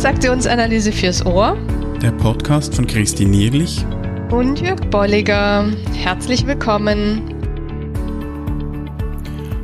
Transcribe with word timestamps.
Transaktionsanalyse 0.00 0.92
fürs 0.92 1.26
Ohr. 1.26 1.58
Der 2.00 2.12
Podcast 2.12 2.74
von 2.74 2.86
Christine 2.86 3.32
Nierlich 3.32 3.84
und 4.30 4.58
Jörg 4.58 4.80
Bolliger. 4.88 5.70
Herzlich 5.94 6.46
willkommen. 6.46 7.20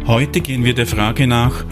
Heute 0.07 0.43
gehen 0.43 0.63
wir 0.63 0.75
der 0.75 0.87
Frage 0.87 1.27
nach, 1.27 1.65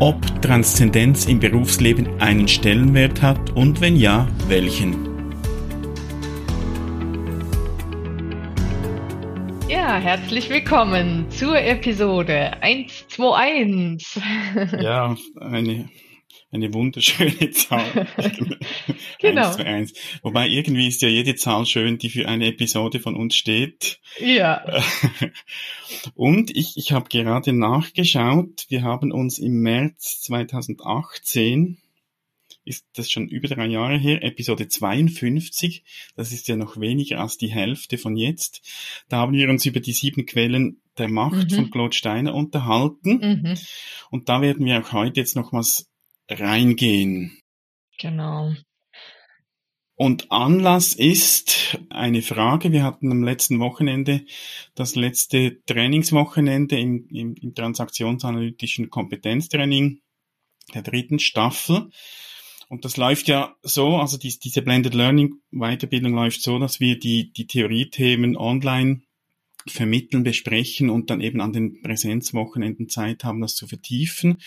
ob 0.00 0.16
Transzendenz 0.42 1.26
im 1.26 1.38
Berufsleben 1.38 2.20
einen 2.20 2.48
Stellenwert 2.48 3.22
hat 3.22 3.50
und 3.50 3.80
wenn 3.80 3.94
ja, 3.94 4.26
welchen. 4.48 5.08
Ja, 9.68 9.98
herzlich 9.98 10.50
willkommen 10.50 11.26
zur 11.30 11.56
Episode 11.62 12.60
121. 12.60 14.20
Ja, 14.80 15.14
eine 15.40 15.88
eine 16.50 16.72
wunderschöne 16.74 17.50
Zahl. 17.52 18.06
genau. 19.18 19.46
1 19.46 19.56
zu 19.56 19.66
1. 19.66 19.92
Wobei 20.22 20.48
irgendwie 20.48 20.88
ist 20.88 21.02
ja 21.02 21.08
jede 21.08 21.34
Zahl 21.36 21.66
schön, 21.66 21.98
die 21.98 22.10
für 22.10 22.28
eine 22.28 22.46
Episode 22.46 23.00
von 23.00 23.16
uns 23.16 23.36
steht. 23.36 24.00
Ja. 24.18 24.64
Und 26.14 26.54
ich, 26.56 26.76
ich 26.76 26.92
habe 26.92 27.08
gerade 27.08 27.52
nachgeschaut, 27.52 28.66
wir 28.68 28.82
haben 28.82 29.12
uns 29.12 29.38
im 29.38 29.60
März 29.60 30.22
2018 30.22 31.78
ist 32.64 32.86
das 32.94 33.10
schon 33.10 33.26
über 33.28 33.48
drei 33.48 33.66
Jahre 33.66 33.96
her, 33.96 34.22
Episode 34.22 34.68
52, 34.68 35.82
das 36.14 36.30
ist 36.30 36.46
ja 36.46 36.56
noch 36.56 36.78
weniger 36.78 37.20
als 37.20 37.36
die 37.36 37.50
Hälfte 37.50 37.98
von 37.98 38.16
jetzt. 38.16 38.62
Da 39.08 39.18
haben 39.18 39.32
wir 39.32 39.48
uns 39.48 39.66
über 39.66 39.80
die 39.80 39.92
sieben 39.92 40.26
Quellen 40.26 40.80
der 40.98 41.08
Macht 41.08 41.50
mhm. 41.50 41.54
von 41.54 41.70
Claude 41.70 41.96
Steiner 41.96 42.34
unterhalten. 42.34 43.42
Mhm. 43.42 43.54
Und 44.10 44.28
da 44.28 44.42
werden 44.42 44.66
wir 44.66 44.78
auch 44.78 44.92
heute 44.92 45.20
jetzt 45.20 45.36
nochmals 45.36 45.89
reingehen. 46.30 47.38
Genau. 47.98 48.54
Und 50.00 50.32
Anlass 50.32 50.94
ist 50.94 51.78
eine 51.90 52.22
Frage. 52.22 52.72
Wir 52.72 52.84
hatten 52.84 53.12
am 53.12 53.22
letzten 53.22 53.58
Wochenende 53.58 54.24
das 54.74 54.94
letzte 54.94 55.62
Trainingswochenende 55.66 56.78
im, 56.78 57.06
im, 57.10 57.34
im 57.34 57.54
transaktionsanalytischen 57.54 58.88
Kompetenztraining 58.88 60.00
der 60.72 60.80
dritten 60.80 61.18
Staffel. 61.18 61.90
Und 62.70 62.86
das 62.86 62.96
läuft 62.96 63.28
ja 63.28 63.54
so, 63.62 63.96
also 63.96 64.16
die, 64.16 64.38
diese 64.38 64.62
Blended 64.62 64.94
Learning 64.94 65.34
Weiterbildung 65.50 66.14
läuft 66.14 66.40
so, 66.40 66.58
dass 66.58 66.80
wir 66.80 66.98
die, 66.98 67.32
die 67.32 67.46
Theoriethemen 67.46 68.38
online 68.38 69.02
vermitteln, 69.66 70.22
besprechen 70.22 70.88
und 70.88 71.10
dann 71.10 71.20
eben 71.20 71.40
an 71.40 71.52
den 71.52 71.82
Präsenzwochenenden 71.82 72.88
Zeit 72.88 73.24
haben, 73.24 73.42
das 73.42 73.54
zu 73.54 73.66
vertiefen. 73.66 74.38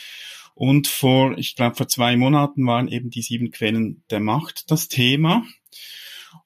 Und 0.56 0.88
vor, 0.88 1.38
ich 1.38 1.56
glaube, 1.56 1.76
vor 1.76 1.88
zwei 1.88 2.16
Monaten 2.16 2.66
waren 2.66 2.88
eben 2.88 3.10
die 3.10 3.22
sieben 3.22 3.52
Quellen 3.52 4.04
der 4.10 4.20
Macht 4.20 4.70
das 4.72 4.88
Thema. 4.88 5.44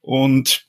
Und 0.02 0.68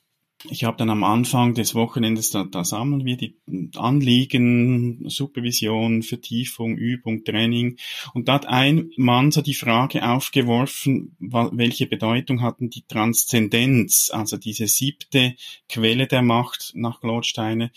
ich 0.49 0.63
habe 0.63 0.77
dann 0.77 0.89
am 0.89 1.03
Anfang 1.03 1.53
des 1.53 1.75
Wochenendes, 1.75 2.31
da, 2.31 2.45
da 2.45 2.63
sammeln 2.63 3.03
wir 3.03 3.17
die 3.17 3.37
Anliegen, 3.75 5.03
Supervision, 5.09 6.01
Vertiefung, 6.01 6.77
Übung, 6.77 7.25
Training. 7.25 7.77
Und 8.13 8.29
da 8.29 8.35
hat 8.35 8.45
ein 8.45 8.91
Mann 8.95 9.31
so 9.31 9.41
die 9.41 9.53
Frage 9.53 10.07
aufgeworfen, 10.07 11.17
welche 11.19 11.87
Bedeutung 11.87 12.41
hatten 12.41 12.69
die 12.69 12.85
Transzendenz, 12.87 14.11
also 14.13 14.37
diese 14.37 14.67
siebte 14.67 15.35
Quelle 15.67 16.07
der 16.07 16.21
Macht 16.21 16.71
nach 16.73 17.01
Glotsteine, 17.01 17.71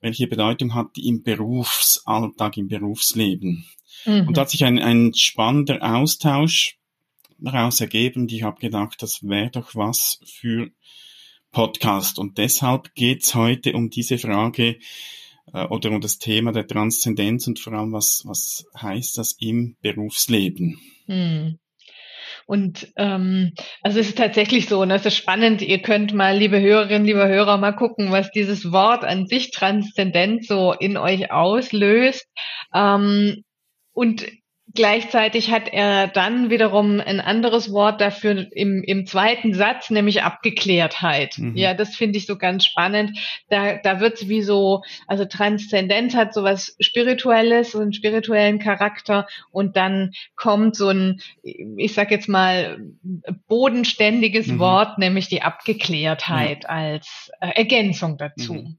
welche 0.00 0.28
Bedeutung 0.28 0.74
hat 0.74 0.94
die 0.96 1.08
im 1.08 1.22
Berufsalltag, 1.22 2.58
im 2.58 2.68
Berufsleben? 2.68 3.64
Mhm. 4.04 4.28
Und 4.28 4.36
da 4.36 4.42
hat 4.42 4.50
sich 4.50 4.64
ein, 4.64 4.78
ein 4.78 5.12
spannender 5.14 5.82
Austausch 5.82 6.76
daraus 7.38 7.80
ergeben. 7.80 8.28
Ich 8.28 8.42
habe 8.42 8.60
gedacht, 8.60 9.02
das 9.02 9.22
wäre 9.22 9.50
doch 9.50 9.74
was 9.74 10.20
für 10.24 10.70
Podcast. 11.52 12.18
Und 12.18 12.38
deshalb 12.38 12.94
geht's 12.94 13.34
heute 13.34 13.72
um 13.74 13.90
diese 13.90 14.18
Frage 14.18 14.76
äh, 15.52 15.64
oder 15.66 15.90
um 15.90 16.00
das 16.00 16.18
Thema 16.18 16.52
der 16.52 16.66
Transzendenz 16.66 17.46
und 17.46 17.58
vor 17.58 17.72
allem, 17.72 17.92
was, 17.92 18.22
was 18.26 18.66
heißt 18.80 19.18
das 19.18 19.36
im 19.38 19.76
Berufsleben? 19.80 20.80
Mhm. 21.06 21.58
Und 22.46 22.92
ähm, 22.96 23.52
also 23.80 24.00
es 24.00 24.08
ist 24.08 24.18
tatsächlich 24.18 24.68
so, 24.68 24.82
und 24.82 24.90
das 24.90 25.06
ist 25.06 25.16
spannend, 25.16 25.62
ihr 25.62 25.80
könnt 25.80 26.12
mal, 26.12 26.36
liebe 26.36 26.60
Hörerinnen, 26.60 27.06
liebe 27.06 27.26
Hörer, 27.26 27.56
mal 27.56 27.72
gucken, 27.72 28.12
was 28.12 28.30
dieses 28.32 28.70
Wort 28.70 29.02
an 29.02 29.26
sich 29.26 29.50
Transzendenz 29.50 30.46
so 30.48 30.72
in 30.72 30.98
euch 30.98 31.30
auslöst. 31.30 32.26
Ähm, 32.74 33.44
und 33.94 34.26
Gleichzeitig 34.72 35.52
hat 35.52 35.68
er 35.72 36.08
dann 36.08 36.50
wiederum 36.50 36.98
ein 36.98 37.20
anderes 37.20 37.70
Wort 37.70 38.00
dafür 38.00 38.46
im, 38.50 38.82
im 38.82 39.06
zweiten 39.06 39.54
Satz, 39.54 39.90
nämlich 39.90 40.22
Abgeklärtheit. 40.22 41.38
Mhm. 41.38 41.54
Ja, 41.54 41.74
das 41.74 41.94
finde 41.94 42.18
ich 42.18 42.26
so 42.26 42.36
ganz 42.36 42.64
spannend. 42.64 43.16
Da, 43.48 43.76
da 43.76 44.00
wird 44.00 44.14
es 44.14 44.28
wie 44.28 44.42
so, 44.42 44.82
also 45.06 45.26
Transzendenz 45.26 46.16
hat 46.16 46.34
so 46.34 46.42
was 46.42 46.74
Spirituelles, 46.80 47.70
so 47.70 47.78
einen 47.78 47.92
spirituellen 47.92 48.58
Charakter 48.58 49.28
und 49.52 49.76
dann 49.76 50.10
kommt 50.34 50.74
so 50.74 50.88
ein, 50.88 51.20
ich 51.42 51.92
sag 51.92 52.10
jetzt 52.10 52.28
mal, 52.28 52.78
bodenständiges 53.46 54.48
mhm. 54.48 54.58
Wort, 54.58 54.98
nämlich 54.98 55.28
die 55.28 55.42
Abgeklärtheit 55.42 56.64
ja. 56.64 56.68
als 56.70 57.30
äh, 57.40 57.50
Ergänzung 57.54 58.16
dazu. 58.16 58.54
Mhm. 58.54 58.78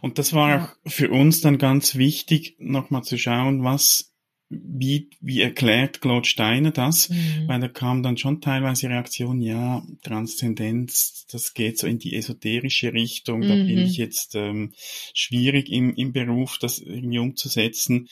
Und 0.00 0.18
das 0.18 0.32
war 0.32 0.64
auch 0.64 0.90
für 0.90 1.10
uns 1.10 1.42
dann 1.42 1.58
ganz 1.58 1.94
wichtig, 1.94 2.56
nochmal 2.58 3.02
zu 3.02 3.18
schauen, 3.18 3.62
was 3.62 4.08
wie, 4.50 5.10
wie 5.20 5.42
erklärt 5.42 6.00
Claude 6.00 6.26
Steiner 6.26 6.70
das? 6.70 7.10
Mhm. 7.10 7.46
Weil 7.46 7.60
da 7.60 7.68
kam 7.68 8.02
dann 8.02 8.16
schon 8.16 8.40
teilweise 8.40 8.88
Reaktion, 8.88 9.42
ja, 9.42 9.82
Transzendenz, 10.02 11.26
das 11.30 11.52
geht 11.52 11.78
so 11.78 11.86
in 11.86 11.98
die 11.98 12.14
esoterische 12.14 12.92
Richtung, 12.92 13.42
da 13.42 13.54
bin 13.54 13.78
ich 13.78 13.98
mhm. 13.98 14.04
jetzt 14.04 14.34
ähm, 14.34 14.72
schwierig 15.12 15.70
im, 15.70 15.94
im 15.94 16.12
Beruf, 16.12 16.58
das 16.58 16.78
irgendwie 16.78 17.18
umzusetzen. 17.18 18.08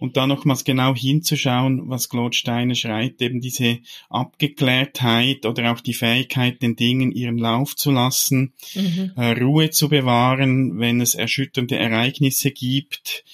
Und 0.00 0.16
da 0.16 0.28
nochmals 0.28 0.62
genau 0.62 0.94
hinzuschauen, 0.94 1.88
was 1.88 2.08
Claude 2.08 2.36
Steiner 2.36 2.76
schreibt, 2.76 3.20
eben 3.20 3.40
diese 3.40 3.78
Abgeklärtheit 4.08 5.44
oder 5.44 5.72
auch 5.72 5.80
die 5.80 5.94
Fähigkeit, 5.94 6.62
den 6.62 6.76
Dingen 6.76 7.10
ihren 7.10 7.36
Lauf 7.36 7.74
zu 7.74 7.90
lassen, 7.90 8.52
mhm. 8.74 9.12
äh, 9.16 9.32
Ruhe 9.32 9.70
zu 9.70 9.88
bewahren, 9.88 10.78
wenn 10.78 11.00
es 11.00 11.16
erschütternde 11.16 11.76
Ereignisse 11.76 12.52
gibt, 12.52 13.24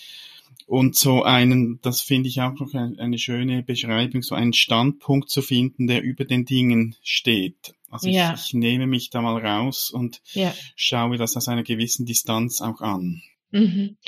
und 0.67 0.97
so 0.97 1.23
einen, 1.23 1.79
das 1.83 2.01
finde 2.01 2.29
ich 2.29 2.41
auch 2.41 2.55
noch 2.55 2.73
eine 2.75 3.19
schöne 3.19 3.63
Beschreibung, 3.63 4.23
so 4.23 4.35
einen 4.35 4.53
Standpunkt 4.53 5.31
zu 5.31 5.43
finden, 5.43 5.87
der 5.87 6.03
über 6.03 6.25
den 6.25 6.45
Dingen 6.45 6.97
steht. 7.03 7.75
Also 7.91 8.09
ja. 8.09 8.35
ich, 8.35 8.47
ich, 8.47 8.55
nehme 8.55 8.87
mich 8.87 9.11
da 9.11 9.21
mal 9.21 9.45
raus 9.45 9.91
und 9.91 10.21
ja. 10.33 10.53
schaue 10.75 11.17
das 11.17 11.37
aus 11.37 11.49
einer 11.49 11.63
gewissen 11.63 12.07
Distanz 12.07 12.61
auch 12.61 12.81
an. 12.81 13.23
Mhm. 13.55 13.99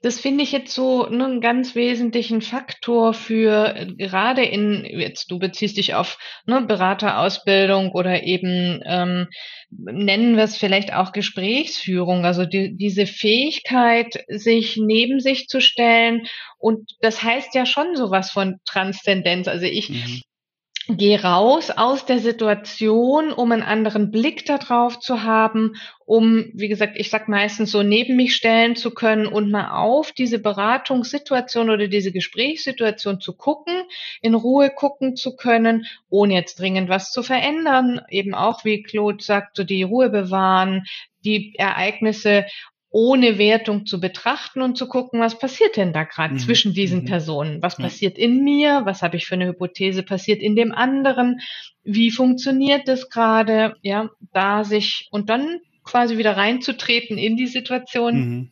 Das 0.00 0.20
finde 0.20 0.42
ich 0.42 0.52
jetzt 0.52 0.72
so 0.74 1.06
ne, 1.06 1.26
einen 1.26 1.40
ganz 1.42 1.74
wesentlichen 1.74 2.40
Faktor 2.40 3.12
für 3.12 3.76
äh, 3.76 3.86
gerade 3.94 4.42
in, 4.42 4.86
jetzt 4.86 5.30
du 5.30 5.38
beziehst 5.38 5.76
dich 5.76 5.94
auf 5.94 6.16
ne, 6.46 6.62
Beraterausbildung 6.62 7.92
oder 7.92 8.22
eben 8.22 8.80
ähm, 8.86 9.28
nennen 9.68 10.38
wir 10.38 10.44
es 10.44 10.56
vielleicht 10.56 10.94
auch 10.94 11.12
Gesprächsführung, 11.12 12.24
also 12.24 12.46
die, 12.46 12.74
diese 12.74 13.06
Fähigkeit, 13.06 14.24
sich 14.28 14.78
neben 14.78 15.20
sich 15.20 15.46
zu 15.46 15.60
stellen 15.60 16.26
und 16.56 16.92
das 17.02 17.22
heißt 17.22 17.54
ja 17.54 17.66
schon 17.66 17.96
sowas 17.96 18.30
von 18.30 18.60
Transzendenz. 18.64 19.46
Also 19.46 19.66
ich 19.66 19.90
mhm 19.90 20.22
geh 20.88 21.16
raus 21.16 21.70
aus 21.70 22.06
der 22.06 22.20
Situation, 22.20 23.32
um 23.32 23.50
einen 23.50 23.62
anderen 23.62 24.10
Blick 24.10 24.46
darauf 24.46 25.00
zu 25.00 25.22
haben, 25.24 25.74
um, 26.04 26.50
wie 26.54 26.68
gesagt, 26.68 26.96
ich 26.96 27.10
sag 27.10 27.28
meistens 27.28 27.72
so 27.72 27.82
neben 27.82 28.16
mich 28.16 28.36
stellen 28.36 28.76
zu 28.76 28.92
können 28.92 29.26
und 29.26 29.50
mal 29.50 29.70
auf 29.70 30.12
diese 30.12 30.38
Beratungssituation 30.38 31.70
oder 31.70 31.88
diese 31.88 32.12
Gesprächssituation 32.12 33.20
zu 33.20 33.36
gucken, 33.36 33.74
in 34.22 34.34
Ruhe 34.34 34.70
gucken 34.70 35.16
zu 35.16 35.34
können, 35.34 35.86
ohne 36.08 36.34
jetzt 36.34 36.60
dringend 36.60 36.88
was 36.88 37.10
zu 37.10 37.22
verändern. 37.22 38.00
Eben 38.08 38.34
auch, 38.34 38.64
wie 38.64 38.82
Claude 38.82 39.22
sagt, 39.22 39.56
so 39.56 39.64
die 39.64 39.82
Ruhe 39.82 40.10
bewahren, 40.10 40.84
die 41.24 41.54
Ereignisse 41.58 42.46
ohne 42.96 43.36
Wertung 43.36 43.84
zu 43.84 44.00
betrachten 44.00 44.62
und 44.62 44.78
zu 44.78 44.88
gucken, 44.88 45.20
was 45.20 45.38
passiert 45.38 45.76
denn 45.76 45.92
da 45.92 46.04
gerade 46.04 46.32
mhm. 46.32 46.38
zwischen 46.38 46.72
diesen 46.72 47.02
mhm. 47.02 47.04
Personen? 47.04 47.62
Was 47.62 47.76
ja. 47.76 47.84
passiert 47.84 48.16
in 48.16 48.42
mir? 48.42 48.86
Was 48.86 49.02
habe 49.02 49.18
ich 49.18 49.26
für 49.26 49.34
eine 49.34 49.48
Hypothese 49.48 50.02
passiert 50.02 50.40
in 50.40 50.56
dem 50.56 50.72
anderen? 50.72 51.40
Wie 51.84 52.10
funktioniert 52.10 52.88
das 52.88 53.10
gerade? 53.10 53.76
Ja, 53.82 54.08
da 54.32 54.64
sich 54.64 55.08
und 55.10 55.28
dann 55.28 55.58
quasi 55.84 56.16
wieder 56.16 56.38
reinzutreten 56.38 57.18
in 57.18 57.36
die 57.36 57.48
Situation 57.48 58.14
mhm. 58.16 58.50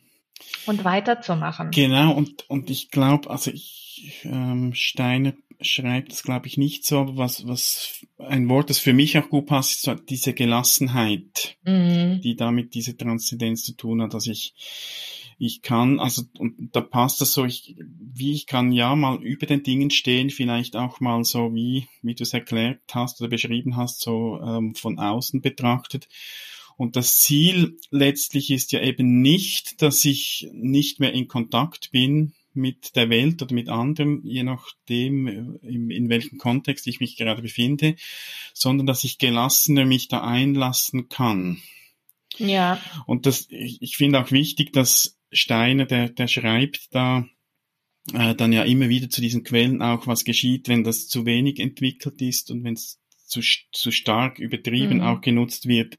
und 0.67 0.85
weiterzumachen. 0.85 1.71
Genau, 1.71 2.13
und, 2.13 2.47
und 2.47 2.69
ich 2.69 2.91
glaube, 2.91 3.31
also 3.31 3.49
ich, 3.49 4.21
ähm, 4.25 4.75
Steiner 4.75 5.33
schreibt 5.65 6.13
es, 6.13 6.23
glaube 6.23 6.47
ich, 6.47 6.57
nicht 6.57 6.85
so, 6.85 6.99
aber 6.99 7.17
was, 7.17 7.47
was 7.47 8.05
ein 8.17 8.47
Wort, 8.49 8.69
das 8.69 8.79
für 8.79 8.93
mich 8.93 9.17
auch 9.17 9.29
gut 9.29 9.47
passt, 9.47 9.71
ist 9.71 9.81
so 9.83 9.93
diese 9.95 10.33
Gelassenheit, 10.33 11.57
mhm. 11.63 12.21
die 12.21 12.35
damit 12.35 12.73
diese 12.73 12.95
Transzendenz 12.97 13.63
zu 13.63 13.73
tun 13.73 14.01
hat, 14.01 14.13
dass 14.13 14.27
ich 14.27 14.53
ich 15.37 15.61
kann, 15.61 15.99
also 15.99 16.23
und 16.37 16.69
da 16.73 16.81
passt 16.81 17.19
das 17.21 17.33
so, 17.33 17.43
ich, 17.45 17.75
wie 17.77 18.31
ich 18.31 18.47
kann 18.47 18.71
ja 18.71 18.95
mal 18.95 19.21
über 19.21 19.45
den 19.45 19.63
Dingen 19.63 19.89
stehen, 19.89 20.29
vielleicht 20.29 20.75
auch 20.75 20.99
mal 20.99 21.23
so 21.23 21.53
wie, 21.53 21.87
wie 22.01 22.15
du 22.15 22.23
es 22.23 22.33
erklärt 22.33 22.81
hast 22.93 23.19
oder 23.19 23.29
beschrieben 23.29 23.75
hast, 23.75 23.99
so 23.99 24.39
ähm, 24.41 24.75
von 24.75 24.97
außen 24.97 25.41
betrachtet. 25.41 26.07
Und 26.77 26.95
das 26.95 27.17
Ziel 27.17 27.77
letztlich 27.89 28.51
ist 28.51 28.71
ja 28.71 28.81
eben 28.81 29.21
nicht, 29.21 29.81
dass 29.81 30.03
ich 30.05 30.49
nicht 30.53 30.99
mehr 30.99 31.13
in 31.13 31.27
Kontakt 31.27 31.91
bin 31.91 32.33
mit 32.55 32.95
der 32.95 33.09
Welt 33.09 33.41
oder 33.41 33.53
mit 33.53 33.69
anderen, 33.69 34.21
je 34.23 34.43
nachdem, 34.43 35.59
in, 35.61 35.89
in 35.89 36.09
welchem 36.09 36.37
Kontext 36.37 36.87
ich 36.87 36.99
mich 36.99 37.17
gerade 37.17 37.41
befinde, 37.41 37.95
sondern 38.53 38.87
dass 38.87 39.03
ich 39.03 39.17
gelassener 39.17 39.85
mich 39.85 40.07
da 40.07 40.21
einlassen 40.21 41.09
kann. 41.09 41.61
Ja. 42.37 42.81
Und 43.05 43.25
das, 43.25 43.47
ich, 43.49 43.81
ich 43.81 43.97
finde 43.97 44.21
auch 44.21 44.31
wichtig, 44.31 44.73
dass 44.73 45.17
Steiner, 45.31 45.85
der, 45.85 46.09
der 46.09 46.27
schreibt 46.27 46.93
da 46.93 47.25
äh, 48.13 48.35
dann 48.35 48.53
ja 48.53 48.63
immer 48.63 48.89
wieder 48.89 49.09
zu 49.09 49.21
diesen 49.21 49.43
Quellen 49.43 49.81
auch, 49.81 50.07
was 50.07 50.25
geschieht, 50.25 50.67
wenn 50.67 50.83
das 50.83 51.07
zu 51.07 51.25
wenig 51.25 51.59
entwickelt 51.59 52.21
ist 52.21 52.51
und 52.51 52.63
wenn 52.63 52.73
es 52.73 52.99
zu, 53.25 53.41
zu 53.71 53.91
stark 53.91 54.39
übertrieben 54.39 54.97
mhm. 54.97 55.03
auch 55.03 55.21
genutzt 55.21 55.67
wird. 55.67 55.97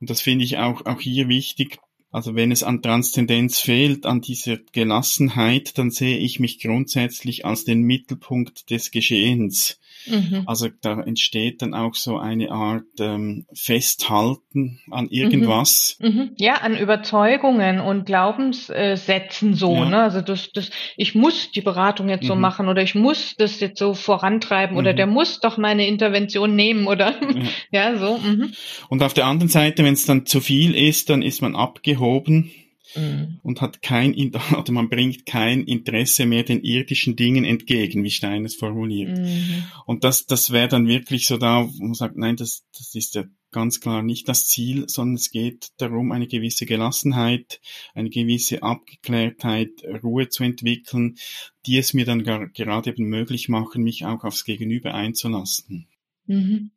Und 0.00 0.10
das 0.10 0.20
finde 0.20 0.44
ich 0.44 0.58
auch, 0.58 0.86
auch 0.86 1.00
hier 1.00 1.28
wichtig. 1.28 1.78
Also 2.14 2.36
wenn 2.36 2.52
es 2.52 2.62
an 2.62 2.80
Transzendenz 2.80 3.58
fehlt, 3.58 4.06
an 4.06 4.20
dieser 4.20 4.58
Gelassenheit, 4.70 5.76
dann 5.78 5.90
sehe 5.90 6.16
ich 6.16 6.38
mich 6.38 6.60
grundsätzlich 6.60 7.44
als 7.44 7.64
den 7.64 7.82
Mittelpunkt 7.82 8.70
des 8.70 8.92
Geschehens. 8.92 9.80
Mhm. 10.06 10.42
Also 10.46 10.68
da 10.80 11.00
entsteht 11.00 11.62
dann 11.62 11.74
auch 11.74 11.94
so 11.94 12.18
eine 12.18 12.50
Art 12.50 12.84
ähm, 12.98 13.46
Festhalten 13.52 14.80
an 14.90 15.08
irgendwas. 15.08 15.96
Mhm. 16.00 16.08
Mhm. 16.08 16.30
Ja, 16.36 16.54
an 16.54 16.76
Überzeugungen 16.76 17.80
und 17.80 18.06
Glaubenssätzen 18.06 19.54
so. 19.54 19.74
Ja. 19.74 19.84
Ne? 19.86 20.02
Also 20.02 20.20
das, 20.20 20.50
das, 20.52 20.70
ich 20.96 21.14
muss 21.14 21.52
die 21.52 21.62
Beratung 21.62 22.08
jetzt 22.08 22.26
so 22.26 22.34
mhm. 22.34 22.40
machen 22.40 22.68
oder 22.68 22.82
ich 22.82 22.94
muss 22.94 23.34
das 23.36 23.60
jetzt 23.60 23.78
so 23.78 23.94
vorantreiben 23.94 24.76
oder 24.76 24.92
mhm. 24.92 24.96
der 24.96 25.06
muss 25.06 25.40
doch 25.40 25.56
meine 25.56 25.86
Intervention 25.86 26.54
nehmen 26.54 26.86
oder 26.86 27.14
ja, 27.70 27.90
ja 27.92 27.98
so. 27.98 28.18
Mhm. 28.18 28.52
Und 28.88 29.02
auf 29.02 29.14
der 29.14 29.26
anderen 29.26 29.48
Seite, 29.48 29.84
wenn 29.84 29.94
es 29.94 30.06
dann 30.06 30.26
zu 30.26 30.40
viel 30.40 30.74
ist, 30.74 31.10
dann 31.10 31.22
ist 31.22 31.42
man 31.42 31.56
abgehoben 31.56 32.50
mhm. 32.96 33.40
und 33.42 33.60
hat 33.60 33.82
kein, 33.82 34.14
oder 34.58 34.72
man 34.72 34.88
bringt 34.88 35.26
kein 35.26 35.64
Interesse 35.64 36.26
mehr 36.26 36.42
den 36.42 36.62
irdischen 36.62 37.16
Dingen 37.16 37.44
entgegen, 37.44 38.04
wie 38.04 38.10
Stein 38.10 38.44
es 38.44 38.54
formuliert. 38.54 39.18
Mhm. 39.18 39.64
Und 39.86 40.04
das, 40.04 40.26
das 40.26 40.50
wäre 40.50 40.68
dann 40.68 40.86
wirklich 40.86 41.26
so 41.26 41.36
da, 41.36 41.66
wo 41.66 41.84
man 41.84 41.94
sagt, 41.94 42.16
nein, 42.16 42.36
das, 42.36 42.64
das 42.76 42.94
ist 42.94 43.14
ja 43.14 43.24
ganz 43.54 43.80
klar 43.80 44.02
nicht 44.02 44.28
das 44.28 44.46
Ziel, 44.46 44.88
sondern 44.88 45.14
es 45.14 45.30
geht 45.30 45.68
darum, 45.76 46.10
eine 46.10 46.26
gewisse 46.26 46.66
Gelassenheit, 46.66 47.60
eine 47.94 48.10
gewisse 48.10 48.62
Abgeklärtheit, 48.64 49.70
Ruhe 50.02 50.28
zu 50.28 50.42
entwickeln, 50.42 51.16
die 51.64 51.78
es 51.78 51.94
mir 51.94 52.04
dann 52.04 52.24
gar, 52.24 52.48
gerade 52.48 52.90
eben 52.90 53.04
möglich 53.04 53.48
machen, 53.48 53.84
mich 53.84 54.04
auch 54.04 54.24
aufs 54.24 54.44
Gegenüber 54.44 54.92
einzulassen. 54.94 55.86
Mhm. 56.26 56.72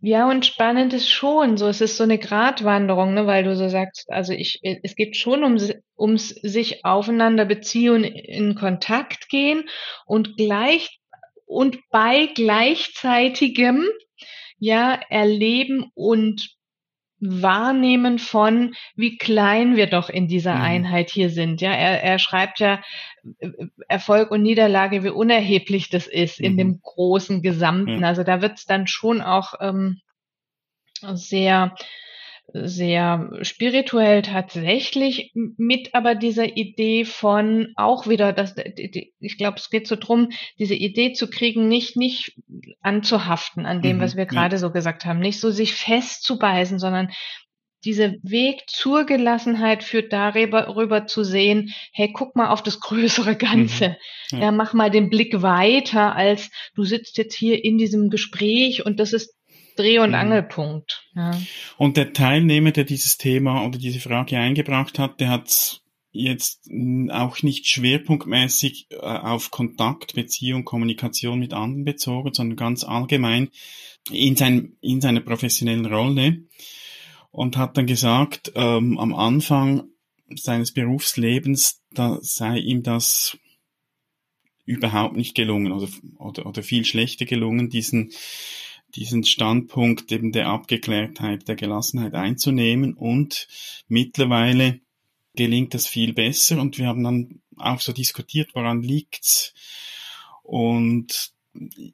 Ja, 0.00 0.28
und 0.28 0.46
spannend 0.46 0.92
ist 0.92 1.10
schon, 1.10 1.56
so 1.56 1.68
es 1.68 1.80
ist 1.80 1.96
so 1.96 2.04
eine 2.04 2.18
Gratwanderung, 2.18 3.14
ne, 3.14 3.26
weil 3.26 3.44
du 3.44 3.56
so 3.56 3.68
sagst, 3.68 4.10
also 4.10 4.32
ich, 4.32 4.60
es 4.62 4.94
geht 4.96 5.16
schon 5.16 5.44
um, 5.44 5.58
ums 5.98 6.28
sich 6.28 6.84
aufeinander 6.84 7.44
beziehen, 7.44 8.04
in 8.04 8.54
Kontakt 8.54 9.28
gehen 9.28 9.64
und 10.06 10.36
gleich 10.36 11.00
und 11.46 11.78
bei 11.90 12.26
gleichzeitigem 12.34 13.84
ja 14.58 14.98
erleben 15.10 15.90
und 15.94 16.56
Wahrnehmen 17.18 18.18
von, 18.18 18.74
wie 18.94 19.16
klein 19.16 19.76
wir 19.76 19.86
doch 19.86 20.10
in 20.10 20.28
dieser 20.28 20.56
mhm. 20.56 20.62
Einheit 20.62 21.10
hier 21.10 21.30
sind. 21.30 21.60
Ja, 21.60 21.72
er, 21.72 22.02
er 22.02 22.18
schreibt 22.18 22.60
ja 22.60 22.82
Erfolg 23.88 24.30
und 24.30 24.42
Niederlage, 24.42 25.04
wie 25.04 25.10
unerheblich 25.10 25.90
das 25.90 26.06
ist 26.06 26.40
mhm. 26.40 26.46
in 26.46 26.56
dem 26.56 26.80
großen 26.82 27.42
Gesamten. 27.42 28.00
Ja. 28.00 28.08
Also 28.08 28.22
da 28.22 28.42
wird 28.42 28.58
es 28.58 28.64
dann 28.64 28.86
schon 28.86 29.20
auch 29.20 29.54
ähm, 29.60 30.00
sehr 31.14 31.74
sehr 32.52 33.28
spirituell 33.42 34.22
tatsächlich 34.22 35.32
mit 35.34 35.94
aber 35.94 36.14
dieser 36.14 36.56
Idee 36.56 37.04
von 37.04 37.72
auch 37.76 38.06
wieder, 38.06 38.32
dass 38.32 38.54
ich 38.56 39.38
glaube, 39.38 39.58
es 39.58 39.68
geht 39.68 39.88
so 39.88 39.96
drum, 39.96 40.30
diese 40.58 40.74
Idee 40.74 41.12
zu 41.12 41.28
kriegen, 41.28 41.68
nicht 41.68 41.96
nicht 41.96 42.38
anzuhaften 42.80 43.66
an 43.66 43.82
dem, 43.82 43.96
mhm, 43.96 44.00
was 44.00 44.16
wir 44.16 44.26
gerade 44.26 44.56
ja. 44.56 44.58
so 44.60 44.70
gesagt 44.70 45.04
haben, 45.04 45.18
nicht 45.18 45.40
so 45.40 45.50
sich 45.50 45.74
festzubeißen, 45.74 46.78
sondern 46.78 47.10
dieser 47.86 48.14
Weg 48.22 48.64
zur 48.66 49.04
Gelassenheit 49.04 49.84
führt 49.84 50.12
darüber 50.12 51.06
zu 51.06 51.24
sehen, 51.24 51.72
hey, 51.92 52.10
guck 52.12 52.36
mal 52.36 52.50
auf 52.50 52.62
das 52.62 52.80
größere 52.80 53.36
Ganze. 53.36 53.96
Mhm. 54.30 54.38
Ja. 54.38 54.44
ja. 54.44 54.52
mach 54.52 54.74
mal 54.74 54.90
den 54.90 55.08
Blick 55.08 55.40
weiter, 55.42 56.14
als 56.14 56.50
du 56.74 56.84
sitzt 56.84 57.16
jetzt 57.16 57.34
hier 57.34 57.64
in 57.64 57.78
diesem 57.78 58.10
Gespräch 58.10 58.84
und 58.84 59.00
das 59.00 59.12
ist 59.12 59.34
Dreh- 59.76 59.98
und 59.98 60.10
mhm. 60.10 60.14
Angelpunkt. 60.16 61.04
Ja. 61.14 61.38
Und 61.76 61.96
der 61.96 62.12
Teilnehmer, 62.12 62.72
der 62.72 62.84
dieses 62.84 63.18
Thema 63.18 63.66
oder 63.66 63.78
diese 63.78 64.00
Frage 64.00 64.38
eingebracht 64.38 64.98
hat, 64.98 65.20
der 65.20 65.28
hat 65.28 65.80
jetzt 66.12 66.70
auch 67.10 67.42
nicht 67.42 67.66
schwerpunktmäßig 67.66 68.86
äh, 68.90 68.96
auf 68.96 69.50
Kontakt, 69.50 70.14
Beziehung, 70.14 70.64
Kommunikation 70.64 71.38
mit 71.38 71.52
anderen 71.52 71.84
bezogen, 71.84 72.32
sondern 72.32 72.56
ganz 72.56 72.84
allgemein 72.84 73.50
in, 74.10 74.34
sein, 74.34 74.76
in 74.80 75.00
seiner 75.02 75.20
professionellen 75.20 75.84
Rolle 75.84 76.44
und 77.36 77.58
hat 77.58 77.76
dann 77.76 77.84
gesagt, 77.86 78.52
ähm, 78.54 78.98
am 78.98 79.14
Anfang 79.14 79.90
seines 80.34 80.72
Berufslebens, 80.72 81.82
da 81.92 82.18
sei 82.22 82.56
ihm 82.56 82.82
das 82.82 83.36
überhaupt 84.64 85.16
nicht 85.16 85.34
gelungen 85.34 85.70
oder, 85.70 85.86
oder, 86.18 86.46
oder 86.46 86.62
viel 86.62 86.86
schlechter 86.86 87.26
gelungen, 87.26 87.68
diesen 87.68 88.10
diesen 88.94 89.24
Standpunkt 89.24 90.10
eben 90.10 90.32
der 90.32 90.48
Abgeklärtheit, 90.48 91.46
der 91.48 91.56
Gelassenheit 91.56 92.14
einzunehmen. 92.14 92.94
Und 92.94 93.46
mittlerweile 93.88 94.80
gelingt 95.34 95.74
das 95.74 95.86
viel 95.86 96.14
besser. 96.14 96.58
Und 96.58 96.78
wir 96.78 96.86
haben 96.86 97.04
dann 97.04 97.42
auch 97.58 97.80
so 97.80 97.92
diskutiert, 97.92 98.54
woran 98.54 98.82
liegt's? 98.82 99.52
Und 100.42 101.34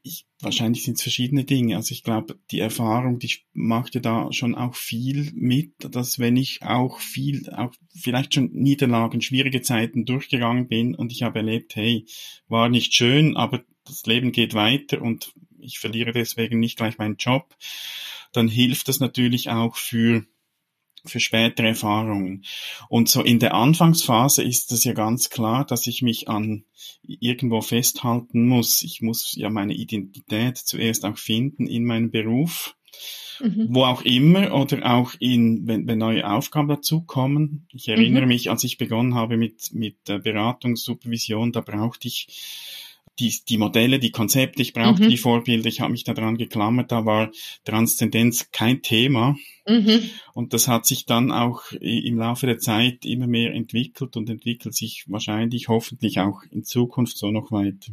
ich, 0.02 0.26
wahrscheinlich 0.40 0.84
sind 0.84 0.96
es 0.96 1.02
verschiedene 1.02 1.44
Dinge. 1.44 1.76
Also 1.76 1.92
ich 1.92 2.02
glaube, 2.02 2.38
die 2.50 2.60
Erfahrung, 2.60 3.18
die 3.18 3.32
machte 3.52 4.00
da 4.00 4.32
schon 4.32 4.54
auch 4.54 4.74
viel 4.74 5.30
mit, 5.34 5.72
dass 5.78 6.18
wenn 6.18 6.36
ich 6.36 6.62
auch 6.62 6.98
viel, 6.98 7.48
auch 7.50 7.72
vielleicht 7.94 8.34
schon 8.34 8.50
Niederlagen, 8.52 9.20
schwierige 9.20 9.62
Zeiten 9.62 10.04
durchgegangen 10.04 10.68
bin 10.68 10.94
und 10.94 11.12
ich 11.12 11.22
habe 11.22 11.38
erlebt, 11.38 11.76
hey, 11.76 12.06
war 12.48 12.68
nicht 12.68 12.94
schön, 12.94 13.36
aber 13.36 13.64
das 13.84 14.06
Leben 14.06 14.32
geht 14.32 14.54
weiter 14.54 15.02
und 15.02 15.32
ich 15.58 15.78
verliere 15.78 16.12
deswegen 16.12 16.60
nicht 16.60 16.76
gleich 16.76 16.98
meinen 16.98 17.16
Job, 17.16 17.56
dann 18.32 18.48
hilft 18.48 18.88
das 18.88 19.00
natürlich 19.00 19.50
auch 19.50 19.76
für 19.76 20.24
für 21.04 21.20
spätere 21.20 21.68
Erfahrungen. 21.68 22.44
Und 22.88 23.08
so 23.08 23.22
in 23.22 23.38
der 23.38 23.54
Anfangsphase 23.54 24.42
ist 24.42 24.72
es 24.72 24.84
ja 24.84 24.92
ganz 24.92 25.30
klar, 25.30 25.64
dass 25.64 25.86
ich 25.86 26.02
mich 26.02 26.28
an 26.28 26.64
irgendwo 27.02 27.60
festhalten 27.60 28.46
muss. 28.46 28.82
Ich 28.82 29.02
muss 29.02 29.34
ja 29.36 29.50
meine 29.50 29.74
Identität 29.74 30.58
zuerst 30.58 31.04
auch 31.04 31.18
finden 31.18 31.66
in 31.66 31.84
meinem 31.84 32.10
Beruf, 32.10 32.76
mhm. 33.40 33.68
wo 33.70 33.84
auch 33.84 34.02
immer 34.02 34.52
oder 34.54 34.94
auch 34.94 35.14
in, 35.18 35.66
wenn, 35.66 35.86
wenn 35.86 35.98
neue 35.98 36.28
Aufgaben 36.28 36.68
dazukommen. 36.68 37.66
Ich 37.72 37.88
erinnere 37.88 38.22
mhm. 38.22 38.28
mich, 38.28 38.50
als 38.50 38.64
ich 38.64 38.78
begonnen 38.78 39.14
habe 39.14 39.36
mit, 39.36 39.72
mit 39.72 40.04
Beratungssupervision, 40.04 41.52
da 41.52 41.60
brauchte 41.60 42.08
ich 42.08 42.28
die, 43.22 43.44
die 43.48 43.58
Modelle, 43.58 44.00
die 44.00 44.10
Konzepte, 44.10 44.62
ich 44.62 44.72
brauchte 44.72 45.04
mhm. 45.04 45.08
die 45.08 45.16
Vorbilder, 45.16 45.68
ich 45.68 45.80
habe 45.80 45.92
mich 45.92 46.02
daran 46.02 46.36
geklammert, 46.36 46.90
da 46.90 47.06
war 47.06 47.30
Transzendenz 47.64 48.50
kein 48.50 48.82
Thema. 48.82 49.36
Mhm. 49.66 50.10
Und 50.34 50.52
das 50.52 50.66
hat 50.66 50.86
sich 50.86 51.06
dann 51.06 51.30
auch 51.30 51.70
im 51.72 52.18
Laufe 52.18 52.46
der 52.46 52.58
Zeit 52.58 53.04
immer 53.04 53.28
mehr 53.28 53.54
entwickelt 53.54 54.16
und 54.16 54.28
entwickelt 54.28 54.74
sich 54.74 55.04
wahrscheinlich, 55.06 55.68
hoffentlich 55.68 56.18
auch 56.18 56.42
in 56.50 56.64
Zukunft 56.64 57.16
so 57.16 57.30
noch 57.30 57.52
weiter. 57.52 57.92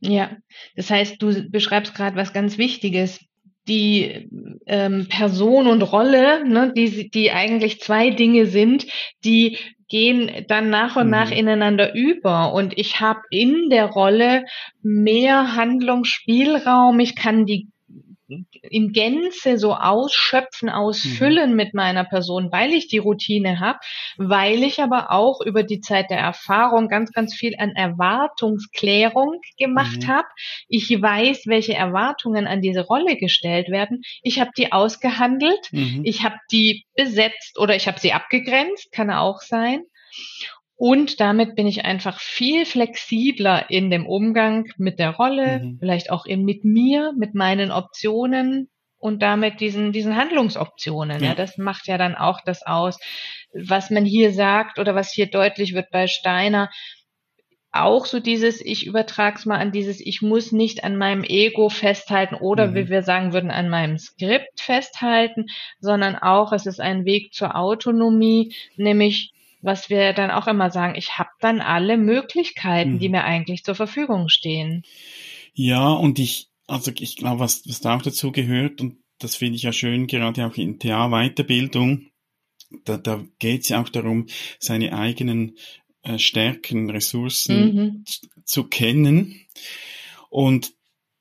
Ja, 0.00 0.36
das 0.74 0.90
heißt, 0.90 1.22
du 1.22 1.48
beschreibst 1.50 1.94
gerade 1.94 2.16
was 2.16 2.32
ganz 2.32 2.58
Wichtiges. 2.58 3.20
Die 3.66 4.28
ähm, 4.66 5.08
Person 5.08 5.66
und 5.66 5.82
Rolle, 5.82 6.46
ne, 6.46 6.72
die, 6.76 7.10
die 7.10 7.30
eigentlich 7.30 7.80
zwei 7.80 8.10
Dinge 8.10 8.46
sind, 8.46 8.86
die 9.24 9.58
gehen 9.88 10.44
dann 10.48 10.70
nach 10.70 10.96
und 10.96 11.08
nach 11.08 11.30
mhm. 11.30 11.36
ineinander 11.36 11.94
über 11.94 12.52
und 12.52 12.76
ich 12.76 13.00
habe 13.00 13.20
in 13.30 13.68
der 13.70 13.86
Rolle 13.86 14.44
mehr 14.82 15.56
Handlungsspielraum, 15.56 16.98
ich 17.00 17.16
kann 17.16 17.46
die 17.46 17.68
in 18.26 18.92
Gänze 18.92 19.58
so 19.58 19.74
ausschöpfen, 19.74 20.70
ausfüllen 20.70 21.50
mhm. 21.50 21.56
mit 21.56 21.74
meiner 21.74 22.04
Person, 22.04 22.50
weil 22.50 22.72
ich 22.72 22.88
die 22.88 22.98
Routine 22.98 23.60
habe, 23.60 23.78
weil 24.16 24.62
ich 24.62 24.80
aber 24.80 25.10
auch 25.10 25.40
über 25.40 25.62
die 25.62 25.80
Zeit 25.80 26.10
der 26.10 26.18
Erfahrung 26.18 26.88
ganz, 26.88 27.12
ganz 27.12 27.34
viel 27.34 27.54
an 27.58 27.72
Erwartungsklärung 27.72 29.40
gemacht 29.58 30.02
mhm. 30.02 30.08
habe. 30.08 30.28
Ich 30.68 30.90
weiß, 30.90 31.46
welche 31.46 31.74
Erwartungen 31.74 32.46
an 32.46 32.62
diese 32.62 32.86
Rolle 32.86 33.16
gestellt 33.16 33.68
werden. 33.68 34.02
Ich 34.22 34.40
habe 34.40 34.50
die 34.56 34.72
ausgehandelt, 34.72 35.68
mhm. 35.72 36.02
ich 36.04 36.24
habe 36.24 36.36
die 36.50 36.86
besetzt 36.96 37.58
oder 37.58 37.76
ich 37.76 37.86
habe 37.86 38.00
sie 38.00 38.12
abgegrenzt, 38.12 38.90
kann 38.92 39.10
auch 39.10 39.40
sein. 39.40 39.82
Und 40.76 41.20
damit 41.20 41.54
bin 41.54 41.66
ich 41.66 41.84
einfach 41.84 42.20
viel 42.20 42.66
flexibler 42.66 43.70
in 43.70 43.90
dem 43.90 44.06
Umgang 44.06 44.66
mit 44.76 44.98
der 44.98 45.10
Rolle, 45.10 45.60
mhm. 45.60 45.78
vielleicht 45.78 46.10
auch 46.10 46.26
in, 46.26 46.44
mit 46.44 46.64
mir, 46.64 47.12
mit 47.16 47.34
meinen 47.34 47.70
Optionen 47.70 48.68
und 48.98 49.22
damit 49.22 49.60
diesen, 49.60 49.92
diesen 49.92 50.16
Handlungsoptionen. 50.16 51.22
Ja. 51.22 51.28
ja, 51.28 51.34
das 51.34 51.58
macht 51.58 51.86
ja 51.86 51.96
dann 51.96 52.16
auch 52.16 52.40
das 52.44 52.66
aus, 52.66 52.98
was 53.52 53.90
man 53.90 54.04
hier 54.04 54.32
sagt 54.32 54.78
oder 54.78 54.94
was 54.94 55.12
hier 55.12 55.26
deutlich 55.26 55.74
wird 55.74 55.90
bei 55.90 56.06
Steiner 56.06 56.70
auch 57.74 58.06
so 58.06 58.20
dieses, 58.20 58.64
ich 58.64 58.86
übertrag's 58.86 59.46
mal 59.46 59.58
an 59.58 59.72
dieses, 59.72 60.00
ich 60.00 60.22
muss 60.22 60.52
nicht 60.52 60.84
an 60.84 60.96
meinem 60.96 61.24
Ego 61.24 61.68
festhalten 61.68 62.36
oder 62.36 62.68
mhm. 62.68 62.74
wie 62.76 62.88
wir 62.88 63.02
sagen 63.02 63.32
würden, 63.32 63.50
an 63.50 63.68
meinem 63.68 63.98
Skript 63.98 64.60
festhalten, 64.60 65.46
sondern 65.80 66.14
auch, 66.14 66.52
es 66.52 66.66
ist 66.66 66.80
ein 66.80 67.04
Weg 67.04 67.34
zur 67.34 67.56
Autonomie, 67.56 68.54
nämlich 68.76 69.33
was 69.64 69.90
wir 69.90 70.12
dann 70.12 70.30
auch 70.30 70.46
immer 70.46 70.70
sagen, 70.70 70.94
ich 70.96 71.18
habe 71.18 71.30
dann 71.40 71.60
alle 71.60 71.96
Möglichkeiten, 71.96 72.94
mhm. 72.94 72.98
die 72.98 73.08
mir 73.08 73.24
eigentlich 73.24 73.64
zur 73.64 73.74
Verfügung 73.74 74.28
stehen. 74.28 74.82
Ja, 75.54 75.88
und 75.90 76.18
ich, 76.18 76.48
also 76.66 76.92
ich 76.98 77.16
glaube, 77.16 77.40
was, 77.40 77.66
was 77.66 77.80
da 77.80 77.96
auch 77.96 78.02
dazu 78.02 78.30
gehört, 78.30 78.80
und 78.80 78.98
das 79.18 79.36
finde 79.36 79.56
ich 79.56 79.62
ja 79.62 79.72
schön, 79.72 80.06
gerade 80.06 80.46
auch 80.46 80.56
in 80.56 80.78
TA-Weiterbildung, 80.78 82.08
da, 82.84 82.96
da 82.96 83.24
geht 83.38 83.62
es 83.62 83.68
ja 83.70 83.80
auch 83.80 83.88
darum, 83.88 84.26
seine 84.58 84.96
eigenen 84.96 85.56
äh, 86.02 86.18
Stärken, 86.18 86.90
Ressourcen 86.90 87.74
mhm. 87.74 88.04
zu 88.44 88.64
kennen 88.64 89.40
und 90.28 90.72